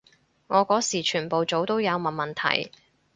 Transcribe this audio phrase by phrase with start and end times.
[0.47, 2.71] 我嗰時全部組都有問問題